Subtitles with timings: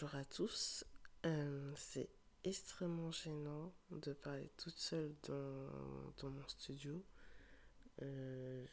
[0.00, 0.84] Bonjour à tous.
[1.26, 2.08] Euh, c'est
[2.44, 7.02] extrêmement gênant de parler toute seule dans, mon studio.
[8.02, 8.64] Euh,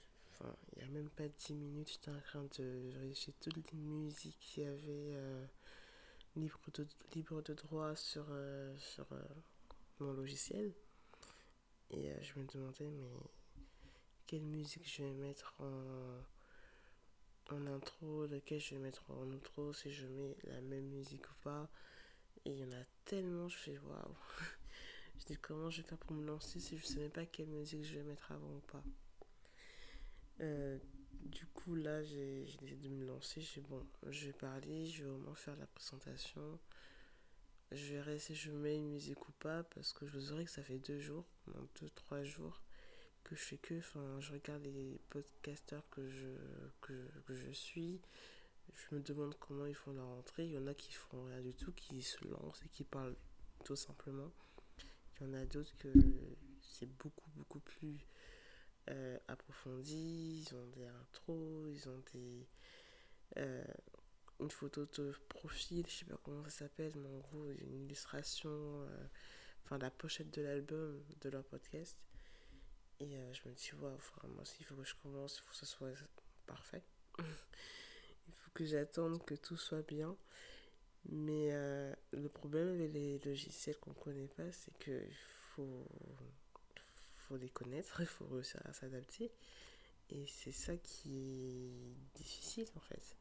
[0.76, 4.38] il n'y a même pas 10 minutes, j'étais en train de vérifier toutes les musiques
[4.40, 5.44] qu'il y avait euh,
[6.36, 6.86] libre, de,
[7.16, 8.28] libre de droit sur,
[8.78, 9.08] sur
[10.00, 10.74] mon logiciel.
[11.90, 13.10] Et je me demandais, mais
[14.28, 16.22] quelle musique je vais mettre en
[17.54, 21.34] en intro, lequel je vais mettre en outro, si je mets la même musique ou
[21.44, 21.70] pas.
[22.46, 24.16] Il y en a tellement, je fais waouh.
[25.20, 27.48] je dis comment je vais faire pour me lancer si je sais même pas quelle
[27.48, 28.84] musique je vais mettre avant ou pas.
[30.42, 30.78] Euh,
[31.24, 33.42] du coup, là, j'ai décidé de me lancer.
[33.42, 36.60] J'ai bon, je vais parler, je vais au moins faire la présentation.
[37.72, 40.52] Je verrai si je mets une musique ou pas parce que je vous aurais que
[40.52, 42.62] ça fait deux jours, non, deux, trois jours
[43.26, 46.28] que je fais que, enfin, je regarde les podcasteurs que je,
[46.82, 46.94] que,
[47.30, 48.00] je suis,
[48.74, 50.46] je me demande comment ils font leur entrée.
[50.46, 53.16] Il y en a qui font rien du tout, qui se lancent et qui parlent
[53.64, 54.32] tout simplement.
[55.20, 55.92] Il y en a d'autres que
[56.62, 57.98] c'est beaucoup, beaucoup plus
[58.90, 60.44] euh, approfondi.
[60.46, 62.48] Ils ont des intros, ils ont des.
[63.38, 63.64] Euh,
[64.42, 68.50] une photo de profil, je sais pas comment ça s'appelle, mais en gros, une illustration,
[68.52, 69.08] euh,
[69.64, 71.98] enfin, la pochette de l'album de leur podcast.
[73.00, 73.92] Et euh, je me dis, ouais,
[74.30, 75.92] moi, s'il faut que je commence, il faut que ce soit
[76.46, 76.84] parfait.
[77.20, 80.16] il faut que j'attende que tout soit bien.
[81.08, 85.16] Mais euh, le problème avec les logiciels qu'on ne connaît pas, c'est qu'il
[85.56, 85.88] faut,
[87.16, 89.32] faut les connaître, il faut réussir à s'adapter.
[90.10, 93.18] Et c'est ça qui est difficile en fait.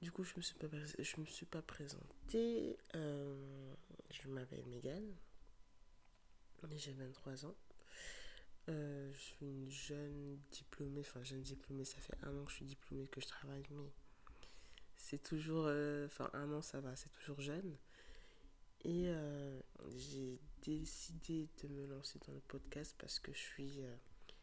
[0.00, 0.66] Du coup, je ne me, suis pas,
[0.98, 2.76] je me suis pas présentée.
[2.94, 3.74] Euh,
[4.10, 5.04] je m'appelle Megan.
[6.76, 7.54] J'ai 23 ans.
[8.68, 12.56] Euh, je suis une jeune diplômée, enfin jeune diplômée, ça fait un an que je
[12.56, 13.92] suis diplômée, que je travaille, mais
[14.96, 17.76] c'est toujours, euh, enfin un an ça va, c'est toujours jeune.
[18.84, 19.60] Et euh,
[19.96, 23.80] j'ai décidé de me lancer dans le podcast parce que je suis,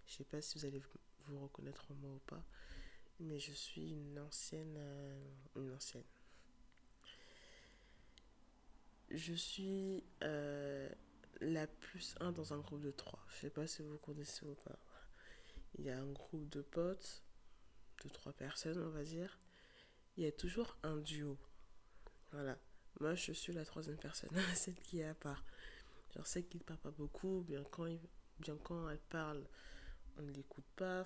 [0.07, 0.81] je sais pas si vous allez
[1.28, 2.44] vous reconnaître en moi ou pas,
[3.19, 4.79] mais je suis une ancienne,
[5.57, 6.03] une ancienne.
[9.11, 10.01] Je suis
[11.42, 13.20] la plus 1 dans un groupe de 3.
[13.30, 14.80] Je sais pas si vous connaissez ou pas.
[15.78, 17.24] Il y a un groupe de potes,
[18.04, 19.40] de 3 personnes, on va dire.
[20.18, 21.38] Il y a toujours un duo.
[22.32, 22.58] Voilà.
[23.00, 25.44] Moi, je suis la troisième personne, celle qui est à part.
[26.16, 27.88] Genre, celle qui ne parle pas beaucoup, bien quand,
[28.40, 29.44] bien quand elle parle,
[30.18, 31.06] on ne l'écoute pas.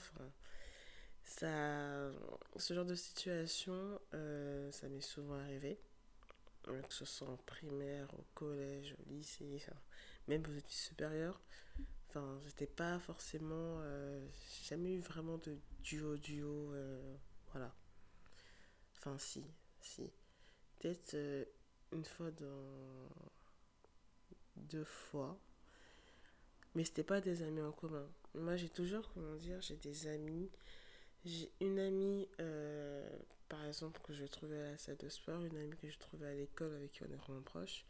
[1.23, 2.11] Ça,
[2.55, 5.79] ce genre de situation, euh, ça m'est souvent arrivé.
[6.63, 9.61] Que ce soit en primaire, au collège, au lycée,
[10.27, 11.41] même aux études supérieures.
[12.09, 13.79] Enfin, j'étais pas forcément.
[13.81, 16.73] Euh, j'ai jamais eu vraiment de duo-duo.
[16.73, 17.15] Euh,
[17.51, 17.73] voilà.
[18.97, 19.43] Enfin, si,
[19.81, 20.09] si.
[20.79, 21.45] Peut-être euh,
[21.91, 23.09] une fois dans.
[24.55, 25.39] Deux fois.
[26.73, 28.07] Mais c'était pas des amis en commun.
[28.33, 30.49] Moi, j'ai toujours, comment dire, j'ai des amis.
[31.25, 32.27] J'ai une amie,
[33.49, 36.27] par exemple, que je trouvais à la salle de sport, une amie que je trouvais
[36.27, 37.85] à l'école avec qui on est vraiment proche.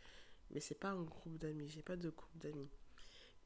[0.52, 2.70] Mais c'est pas un groupe d'amis, j'ai pas de groupe d'amis.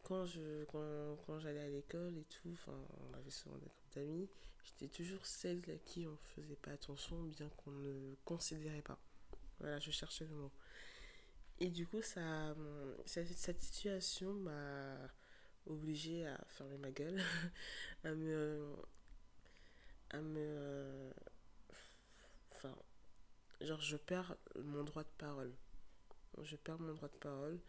[0.04, 3.94] Quand je quand, quand j'allais à l'école et tout, enfin, on avait souvent des groupes
[3.96, 4.30] d'amis,
[4.64, 9.00] j'étais toujours celle à qui on faisait pas attention, bien qu'on ne considérait pas.
[9.60, 10.52] Voilà, je cherchais le mot.
[11.60, 12.56] Et du coup, ça,
[13.06, 14.98] cette, situation m'a
[15.68, 17.22] obligée à fermer ma gueule,
[18.04, 18.76] à me.
[20.10, 21.12] à me.
[22.52, 22.76] Enfin,
[23.62, 25.54] genre, je perds mon droit de parole
[26.42, 27.60] je perds mon droit de parole.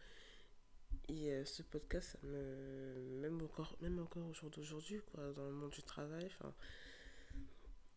[1.09, 5.45] Et euh, ce podcast, ça me, même encore, même encore au jour d'aujourd'hui, quoi, dans
[5.45, 6.29] le monde du travail,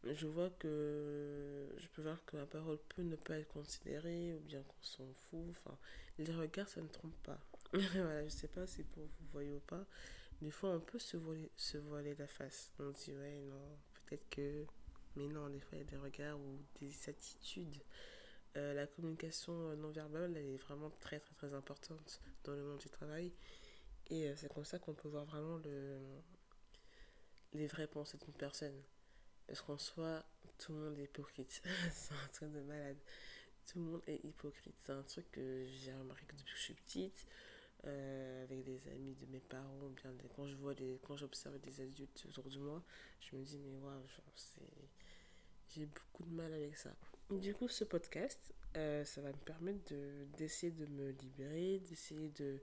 [0.04, 4.40] je vois que je peux voir que ma parole peut ne pas être considérée ou
[4.40, 5.46] bien qu'on s'en fout.
[5.50, 5.76] Enfin,
[6.18, 7.38] les regards, ça ne trompe pas.
[7.72, 9.84] voilà, je sais pas si pour vous voyez ou pas.
[10.42, 12.70] Des fois, on peut se voiler, se voiler la face.
[12.78, 14.64] On dit, ouais, non, peut-être que.
[15.16, 17.82] Mais non, des fois, il y a des regards ou des attitudes
[18.56, 22.79] euh, la communication euh, non verbale, est vraiment très très très importante dans le monde
[22.79, 23.32] du travail.
[24.08, 25.99] Et euh, c'est comme ça qu'on peut voir vraiment le,
[27.53, 28.82] les vraies pensées d'une personne.
[29.47, 30.25] Parce qu'en soi,
[30.58, 31.62] tout le monde est hypocrite.
[31.93, 32.97] c'est un truc de malade.
[33.67, 34.76] Tout le monde est hypocrite.
[34.81, 37.26] C'est un truc que j'ai remarqué depuis que je suis petite.
[37.85, 42.26] avec des amis de mes parents, bien quand je vois des, quand j'observe des adultes
[42.29, 42.82] autour de moi,
[43.20, 44.03] je me dis mais waouh,
[45.69, 46.91] j'ai beaucoup de mal avec ça.
[47.31, 49.93] Du coup, ce podcast, euh, ça va me permettre
[50.38, 52.61] d'essayer de, me libérer, d'essayer de,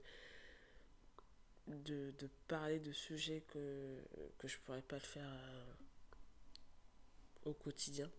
[1.66, 3.98] de, de, parler de sujets que,
[4.38, 5.74] que je pourrais pas faire euh,
[7.44, 8.10] au quotidien.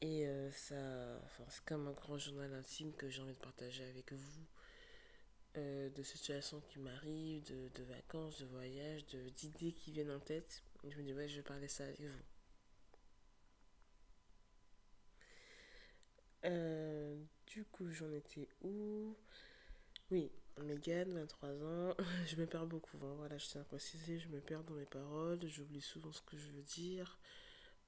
[0.00, 4.12] Et euh, ça, c'est comme un grand journal intime que j'ai envie de partager avec
[4.12, 4.46] vous.
[5.56, 9.04] De situations qui m'arrivent, de, de, vacances, de voyages,
[9.34, 10.62] d'idées qui viennent en tête.
[10.88, 12.37] je me dis, ouais, je vais parler ça avec vous.
[16.44, 19.14] Euh, du coup, j'en étais où?
[20.10, 20.30] Oui,
[20.62, 21.96] Megan, 23 ans.
[22.26, 22.98] je me perds beaucoup.
[23.02, 23.14] Hein.
[23.16, 25.40] Voilà, je tiens à préciser, je me perds dans mes paroles.
[25.46, 27.18] J'oublie souvent ce que je veux dire.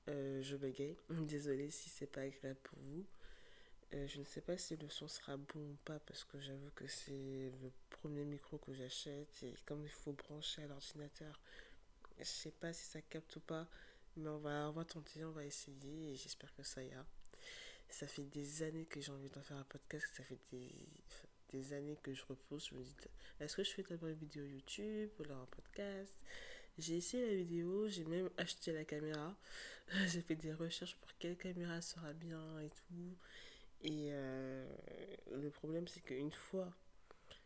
[0.08, 0.96] Euh, je bégaye.
[1.10, 3.06] Désolée si c'est pas agréable pour vous.
[3.94, 6.70] Euh, je ne sais pas si le son sera bon ou pas parce que j'avoue
[6.76, 11.40] que c'est le premier micro que j'achète et comme il faut brancher à l'ordinateur,
[12.18, 13.66] je sais pas si ça capte ou pas,
[14.16, 17.04] mais on va, on va tenter, on va essayer et j'espère que ça ira.
[17.90, 20.72] Ça fait des années que j'ai envie d'en faire un podcast, ça fait des,
[21.50, 22.68] des années que je repose.
[22.68, 22.94] Je me dis,
[23.40, 26.18] est-ce que je fais d'abord une vidéo YouTube ou alors un podcast?
[26.78, 29.36] J'ai essayé la vidéo, j'ai même acheté la caméra.
[30.06, 33.16] j'ai fait des recherches pour quelle caméra sera bien et tout.
[33.82, 34.66] Et euh,
[35.32, 36.72] le problème, c'est qu'une fois,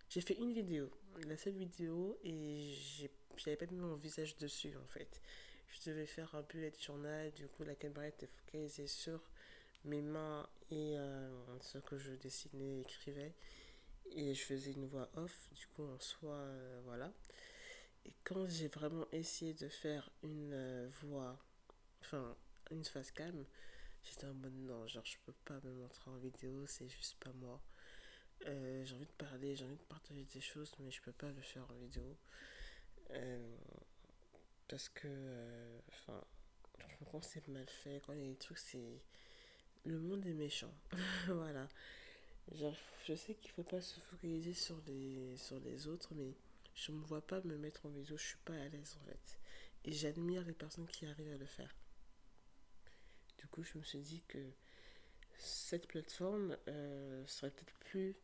[0.09, 0.91] j'ai fait une vidéo,
[1.27, 2.75] la seule vidéo, et
[3.37, 5.21] j'avais pas mis mon visage dessus en fait.
[5.71, 9.21] Je devais faire un bullet journal, du coup, la caméra était focalisée sur
[9.85, 13.35] mes mains et euh, ce que je dessinais, écrivais.
[14.11, 17.13] Et je faisais une voix off, du coup, en soi, euh, voilà.
[18.05, 21.39] Et quand j'ai vraiment essayé de faire une voix,
[22.03, 22.37] enfin,
[22.71, 23.45] une face calme,
[24.05, 27.33] J'étais en mode non, genre je peux pas me montrer en vidéo, c'est juste pas
[27.33, 27.61] moi.
[28.47, 31.31] Euh, j'ai envie de parler, j'ai envie de partager des choses, mais je peux pas
[31.31, 32.17] le faire en vidéo.
[33.11, 33.57] Euh,
[34.69, 36.23] parce que, euh, enfin,
[37.11, 39.01] quand c'est mal fait, quand il y a des trucs, c'est.
[39.85, 40.73] Le monde est méchant.
[41.29, 41.69] voilà.
[43.07, 46.35] Je sais qu'il faut pas se focaliser sur les, sur les autres, mais
[46.75, 49.39] je me vois pas me mettre en vidéo, je suis pas à l'aise en fait.
[49.85, 51.75] Et j'admire les personnes qui arrivent à le faire.
[53.39, 54.39] Du coup, je me suis dit que
[55.37, 58.17] cette plateforme euh, serait peut-être plus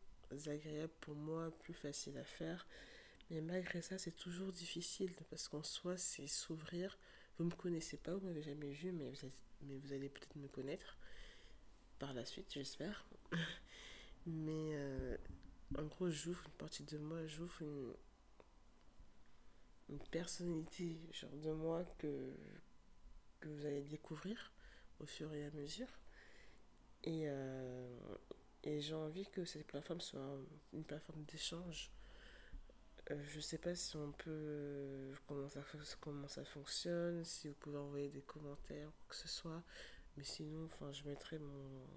[0.47, 2.65] agréable pour moi, plus facile à faire.
[3.29, 6.97] Mais malgré ça, c'est toujours difficile parce qu'en soi, c'est s'ouvrir.
[7.37, 9.11] Vous ne me connaissez pas, vous m'avez jamais vu, mais
[9.61, 10.97] mais vous allez peut-être me connaître
[12.01, 13.05] par la suite, j'espère.
[14.25, 15.17] mais euh,
[15.77, 17.93] en gros, j'ouvre une partie de moi, j'ouvre une,
[19.89, 22.33] une personnalité genre de moi que,
[23.39, 24.51] que vous allez découvrir
[24.99, 25.87] au fur et à mesure.
[27.03, 27.87] Et, euh,
[28.65, 30.39] j'ai envie que cette plateforme soit
[30.73, 31.91] une plateforme d'échange.
[33.11, 35.13] Euh, je sais pas si on peut.
[35.27, 35.61] Comment ça,
[35.99, 39.63] comment ça fonctionne, si vous pouvez envoyer des commentaires ou quoi que ce soit.
[40.17, 41.87] Mais sinon, enfin, je mettrai mon,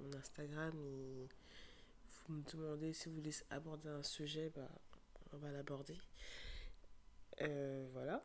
[0.00, 1.28] mon Instagram et
[2.26, 4.68] vous me demandez si vous voulez aborder un sujet, bah,
[5.32, 5.96] on va l'aborder.
[7.42, 8.24] Euh, voilà.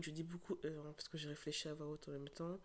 [0.00, 2.58] Je dis beaucoup euh, parce que j'ai réfléchi à voix haute en même temps.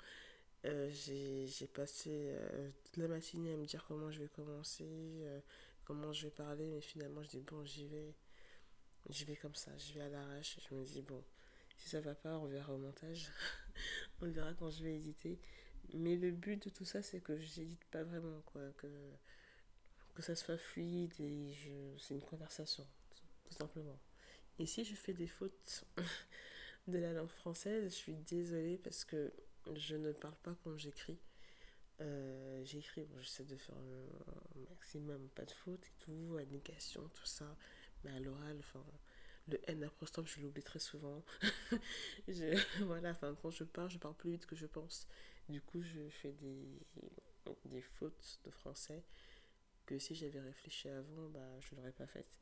[0.65, 2.35] Euh, j'ai passé
[2.83, 5.25] toute la matinée à me dire comment je vais commencer,
[5.85, 8.15] comment je vais parler, mais finalement je dis bon, j'y vais,
[9.09, 10.59] j'y vais comme ça, j'y vais à l'arrache.
[10.67, 11.23] Je me dis bon,
[11.77, 13.31] si ça va pas, on verra au montage,
[14.21, 15.39] on verra quand je vais éditer.
[15.93, 18.87] Mais le but de tout ça, c'est que je n'édite pas vraiment, quoi, que,
[20.15, 21.53] que ça soit fluide et
[21.99, 22.85] c'est une conversation,
[23.45, 23.99] tout simplement.
[24.57, 25.85] Et si je fais des fautes
[26.87, 27.85] de la langue française.
[27.85, 29.33] Je suis désolée parce que
[29.73, 31.19] je ne parle pas comme j'écris.
[32.01, 37.25] Euh, j'écris, bon, j'essaie de faire un, maximum, pas de faute et tout, négation, tout
[37.25, 37.55] ça.
[38.03, 38.83] Mais à l'oral, enfin,
[39.47, 41.23] le N apostrophe, je l'oublie très souvent.
[42.27, 45.07] je, voilà, enfin, quand je parle, je parle plus vite que je pense.
[45.49, 46.67] Du coup, je fais des,
[47.65, 49.03] des fautes de français
[49.85, 52.39] que si j'avais réfléchi avant, bah, je ne l'aurais pas faites.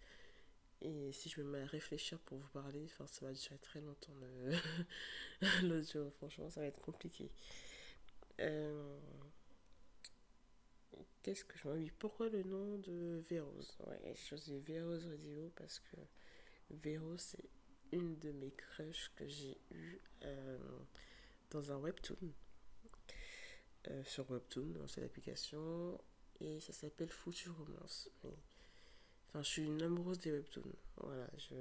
[0.81, 3.81] Et si je me mets à réfléchir pour vous parler, enfin, ça va durer très
[3.81, 4.13] longtemps
[5.63, 6.09] l'audio.
[6.11, 7.31] Franchement, ça va être compliqué.
[8.39, 8.99] Euh,
[11.21, 15.79] qu'est-ce que je me Pourquoi le nom de Véros Ouais, j'ai choisi Véros Radio parce
[15.79, 15.97] que
[16.69, 17.49] Véros, c'est
[17.91, 20.57] une de mes crushs que j'ai eu euh,
[21.51, 22.33] dans un webtoon.
[23.89, 25.99] Euh, sur Webtoon, c'est l'application.
[26.39, 28.09] Et ça s'appelle Future Romance.
[29.27, 30.75] Enfin, je suis une amoureuse des webtoons.
[30.97, 31.55] Voilà, je.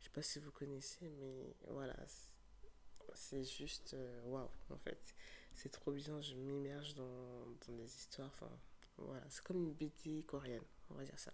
[0.00, 1.96] Je sais pas si vous connaissez, mais voilà.
[3.14, 3.94] C'est juste.
[3.94, 5.14] Euh, waouh, en fait.
[5.52, 8.28] C'est trop bien, je m'immerge dans, dans des histoires.
[8.28, 8.50] Enfin,
[8.98, 9.24] voilà.
[9.30, 11.32] C'est comme une BD coréenne, on va dire ça.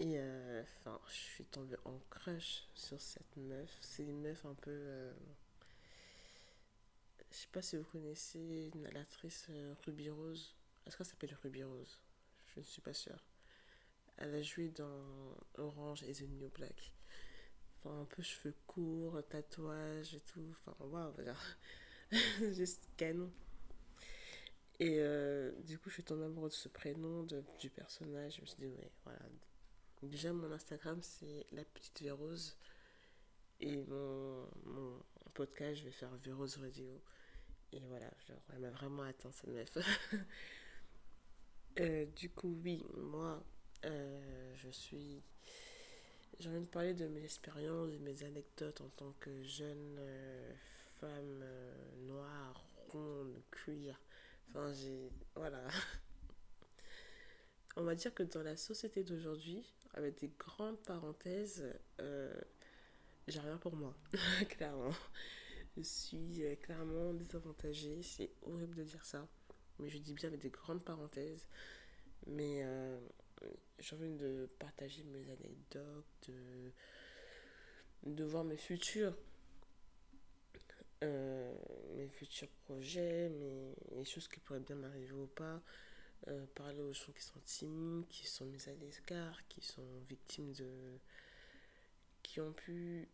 [0.00, 3.76] Et euh, enfin, je suis tombée en crush sur cette meuf.
[3.80, 4.70] C'est une meuf un peu.
[4.72, 5.12] Euh,
[7.30, 9.48] je sais pas si vous connaissez l'actrice
[9.84, 10.54] Ruby Rose.
[10.86, 12.00] Est-ce qu'elle s'appelle Ruby Rose?
[12.54, 13.24] Je ne suis pas sûre.
[14.16, 16.92] Elle a joué dans Orange et The New Black.
[17.78, 20.54] Enfin, un peu cheveux courts, tatouage et tout.
[20.66, 21.12] Enfin, waouh,
[22.52, 23.32] juste canon.
[24.80, 28.36] Et euh, du coup, je suis tombée amoureuse de ce prénom, de, du personnage.
[28.36, 29.20] Je me suis dit, ouais, voilà.
[30.04, 32.56] Déjà, mon Instagram, c'est La Petite Vérose.
[33.60, 37.00] Et mon, mon podcast, je vais faire Vérose Radio.
[37.72, 39.78] Et voilà, genre, elle m'a vraiment atteint cette meuf.
[41.80, 43.42] Euh, du coup, oui, moi,
[43.84, 45.20] euh, je suis.
[46.38, 50.54] J'ai envie de parler de mes expériences, de mes anecdotes en tant que jeune euh,
[51.00, 51.44] femme
[52.06, 54.00] noire, ronde, cuir.
[54.50, 55.10] Enfin, j'ai.
[55.34, 55.66] Voilà.
[57.76, 61.64] On va dire que dans la société d'aujourd'hui, avec des grandes parenthèses,
[63.26, 63.94] j'ai rien pour moi,
[64.50, 64.92] clairement.
[65.76, 68.02] Je suis euh, clairement désavantagée.
[68.02, 69.26] C'est horrible de dire ça.
[69.78, 71.48] Mais je dis bien avec des grandes parenthèses.
[72.26, 73.00] Mais euh,
[73.78, 76.72] j'ai envie de partager mes anecdotes, de,
[78.04, 79.16] de voir mes futurs.
[81.02, 81.54] Euh,
[81.96, 85.60] mes futurs projets, mes, les choses qui pourraient bien m'arriver ou pas.
[86.54, 90.98] Parler aux gens qui sont timides, qui sont mis à l'écart, qui sont victimes de.
[92.22, 93.08] qui ont pu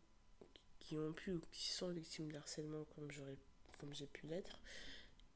[0.78, 3.36] qui ont pu ou qui sont victimes d'harcèlement comme j'aurais
[3.78, 4.60] comme j'ai pu l'être.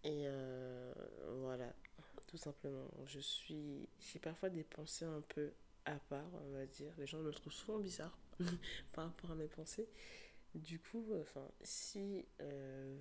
[0.03, 0.93] Et euh,
[1.41, 1.73] voilà
[2.27, 2.91] tout simplement.
[3.07, 5.53] Je suis j'ai parfois des pensées un peu
[5.85, 6.93] à part on va dire.
[6.99, 8.19] Les gens me trouvent souvent bizarre
[8.93, 9.89] par rapport à mes pensées.
[10.55, 12.97] Du coup enfin si euh,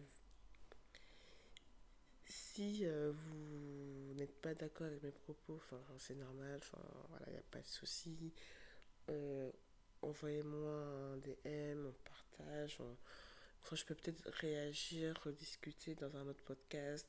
[2.25, 5.59] si euh, vous n'êtes pas d'accord avec mes propos
[5.97, 6.59] c'est normal
[7.09, 8.33] voilà il n'y a pas de souci
[10.03, 12.77] envoyez-moi un DM, on partage.
[13.61, 17.07] Enfin, je peux peut-être réagir, rediscuter dans un autre podcast.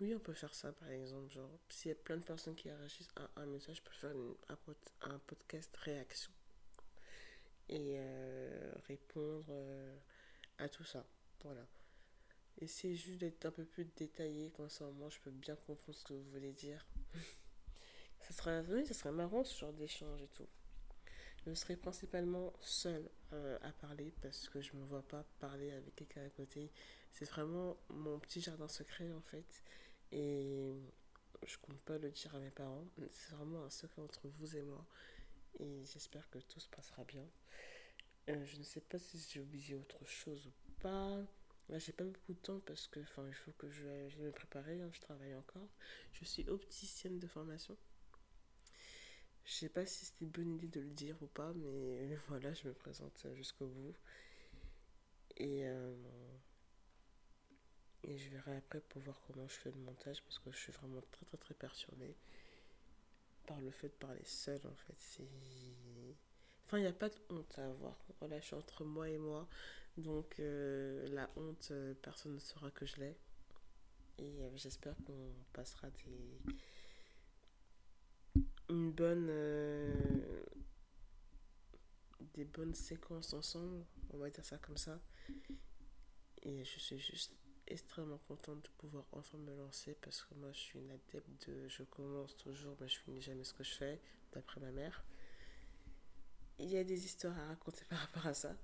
[0.00, 1.30] Oui, on peut faire ça par exemple.
[1.32, 4.14] Genre, s'il y a plein de personnes qui réagissent à un message, je peux faire
[5.02, 6.30] un, podcast réaction.
[7.68, 9.96] Et euh, répondre euh,
[10.58, 11.04] à tout ça.
[11.42, 11.66] Voilà.
[12.60, 15.96] Essayez juste d'être un peu plus détaillé, comme ça au moins je peux bien comprendre
[15.96, 16.86] ce que vous voulez dire.
[18.20, 20.48] ça serait, oui, ça serait marrant ce genre d'échange et tout.
[21.46, 25.70] Je serai principalement seule euh, à parler parce que je ne me vois pas parler
[25.70, 26.70] avec quelqu'un à côté.
[27.12, 29.62] C'est vraiment mon petit jardin secret en fait.
[30.12, 30.74] Et
[31.46, 32.84] je compte pas le dire à mes parents.
[33.10, 34.84] C'est vraiment un secret entre vous et moi.
[35.60, 37.26] Et j'espère que tout se passera bien.
[38.28, 41.22] Euh, je ne sais pas si j'ai oublié autre chose ou pas.
[41.68, 43.84] Là, j'ai pas beaucoup de temps parce que, enfin, il faut que je,
[44.20, 44.80] me préparer.
[44.80, 45.68] Hein, je travaille encore.
[46.12, 47.76] Je suis opticienne de formation.
[49.44, 52.52] Je sais pas si c'était une bonne idée de le dire ou pas, mais voilà,
[52.54, 53.94] je me présente jusqu'au bout.
[55.36, 55.94] Et, euh,
[58.02, 60.72] et je verrai après pour voir comment je fais le montage parce que je suis
[60.72, 62.16] vraiment très très très perturbée
[63.46, 64.94] par le fait de parler seul en fait.
[64.96, 65.28] C'est.
[66.66, 67.96] Enfin, il n'y a pas de honte à avoir.
[68.18, 69.48] Voilà, je suis entre moi et moi.
[69.98, 73.16] Donc, euh, la honte, euh, personne ne saura que je l'ai.
[74.18, 76.40] Et j'espère qu'on passera des
[78.68, 80.42] une bonne euh,
[82.34, 83.84] des bonnes séquences ensemble.
[84.10, 85.00] On va dire ça comme ça.
[86.42, 87.32] Et je suis juste
[87.66, 91.68] extrêmement contente de pouvoir enfin me lancer parce que moi je suis une adepte de
[91.68, 94.00] je commence toujours mais je finis jamais ce que je fais
[94.32, 95.04] d'après ma mère.
[96.58, 98.56] Il y a des histoires à raconter par rapport à ça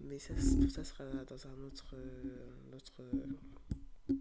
[0.00, 4.14] mais ça, tout ça sera dans un autre, euh, autre euh,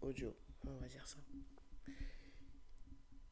[0.00, 0.34] audio
[0.66, 1.18] on va dire ça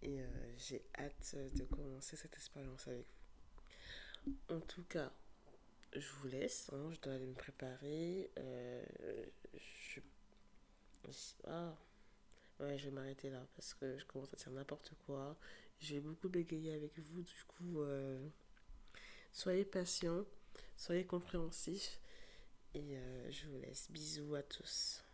[0.02, 0.26] et euh,
[0.56, 3.06] j'ai hâte de commencer cette expérience avec
[4.26, 4.56] vous.
[4.56, 5.12] En tout cas,
[5.94, 8.30] je vous laisse, hein, je dois aller me préparer.
[9.52, 10.00] Je...
[11.46, 11.76] Ah.
[12.60, 15.36] Ouais, je vais m'arrêter là parce que je commence à dire n'importe quoi.
[15.80, 17.82] J'ai beaucoup bégayé avec vous, du coup,
[19.32, 20.24] soyez patients,
[20.80, 22.00] soyez compréhensifs
[22.74, 22.96] et
[23.30, 23.90] je vous laisse.
[23.90, 25.04] Bisous à tous.